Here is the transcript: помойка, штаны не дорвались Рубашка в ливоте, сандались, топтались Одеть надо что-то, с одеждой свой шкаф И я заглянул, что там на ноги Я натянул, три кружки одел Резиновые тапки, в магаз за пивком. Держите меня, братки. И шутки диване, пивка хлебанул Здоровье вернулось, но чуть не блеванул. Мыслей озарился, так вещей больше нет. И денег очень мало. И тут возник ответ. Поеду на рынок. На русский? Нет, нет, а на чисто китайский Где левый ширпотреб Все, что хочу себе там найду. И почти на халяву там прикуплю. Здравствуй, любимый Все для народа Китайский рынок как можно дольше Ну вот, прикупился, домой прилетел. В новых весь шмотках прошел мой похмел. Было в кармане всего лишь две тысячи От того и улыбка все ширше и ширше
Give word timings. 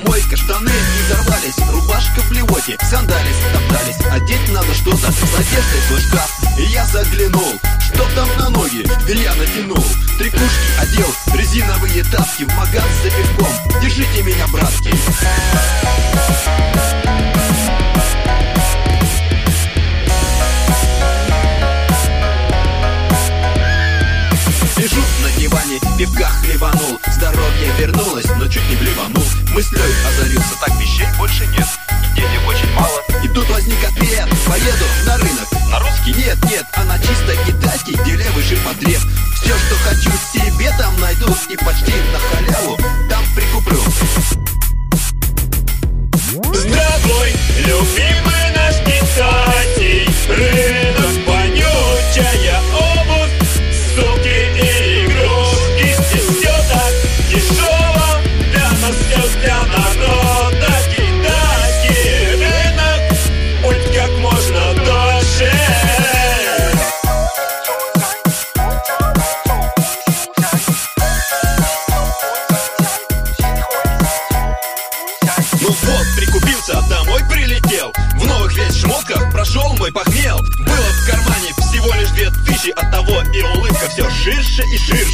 помойка, 0.00 0.36
штаны 0.36 0.70
не 0.70 1.08
дорвались 1.08 1.58
Рубашка 1.70 2.20
в 2.20 2.32
ливоте, 2.32 2.76
сандались, 2.90 3.36
топтались 3.52 3.96
Одеть 4.10 4.52
надо 4.52 4.74
что-то, 4.74 5.12
с 5.12 5.34
одеждой 5.38 5.80
свой 5.88 6.00
шкаф 6.00 6.30
И 6.58 6.62
я 6.64 6.86
заглянул, 6.86 7.58
что 7.80 8.04
там 8.14 8.28
на 8.38 8.50
ноги 8.50 8.84
Я 9.08 9.34
натянул, 9.34 9.84
три 10.18 10.30
кружки 10.30 10.70
одел 10.78 11.14
Резиновые 11.34 12.04
тапки, 12.04 12.44
в 12.44 12.54
магаз 12.54 12.84
за 13.02 13.10
пивком. 13.10 13.48
Держите 13.82 14.22
меня, 14.22 14.46
братки. 14.48 14.90
И 24.76 24.82
шутки 24.82 25.19
диване, 25.70 25.98
пивка 25.98 26.28
хлебанул 26.42 27.00
Здоровье 27.14 27.72
вернулось, 27.78 28.26
но 28.36 28.46
чуть 28.48 28.68
не 28.68 28.76
блеванул. 28.76 29.24
Мыслей 29.52 29.80
озарился, 30.06 30.54
так 30.60 30.74
вещей 30.80 31.06
больше 31.18 31.46
нет. 31.46 31.66
И 31.90 32.16
денег 32.16 32.46
очень 32.46 32.70
мало. 32.72 33.00
И 33.22 33.28
тут 33.28 33.48
возник 33.50 33.78
ответ. 33.84 34.28
Поеду 34.46 34.84
на 35.06 35.16
рынок. 35.18 35.48
На 35.70 35.78
русский? 35.78 36.14
Нет, 36.14 36.38
нет, 36.50 36.64
а 36.74 36.84
на 36.84 36.98
чисто 36.98 37.36
китайский 37.46 37.94
Где 37.94 38.16
левый 38.16 38.42
ширпотреб 38.42 39.00
Все, 39.36 39.54
что 39.56 39.76
хочу 39.84 40.10
себе 40.32 40.72
там 40.78 40.98
найду. 41.00 41.34
И 41.48 41.56
почти 41.56 41.92
на 42.12 42.18
халяву 42.18 42.76
там 43.08 43.24
прикуплю. 43.34 43.80
Здравствуй, 46.52 47.34
любимый 47.58 48.29
Все 59.20 59.38
для 59.38 59.56
народа 59.66 60.72
Китайский 60.96 62.36
рынок 62.36 63.00
как 63.94 64.10
можно 64.18 64.74
дольше 64.74 65.52
Ну 75.60 75.68
вот, 75.68 76.06
прикупился, 76.16 76.80
домой 76.88 77.22
прилетел. 77.30 77.92
В 78.16 78.26
новых 78.26 78.56
весь 78.56 78.80
шмотках 78.80 79.30
прошел 79.30 79.74
мой 79.76 79.92
похмел. 79.92 80.38
Было 80.38 80.76
в 80.76 81.06
кармане 81.06 81.52
всего 81.58 81.92
лишь 81.94 82.10
две 82.10 82.30
тысячи 82.46 82.70
От 82.70 82.90
того 82.90 83.20
и 83.34 83.42
улыбка 83.42 83.86
все 83.90 84.08
ширше 84.10 84.62
и 84.62 84.78
ширше 84.78 85.09